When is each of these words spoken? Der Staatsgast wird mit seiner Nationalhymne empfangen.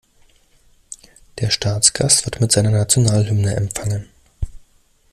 Der 1.37 1.51
Staatsgast 1.51 2.25
wird 2.25 2.41
mit 2.41 2.51
seiner 2.51 2.71
Nationalhymne 2.71 3.55
empfangen. 3.55 4.09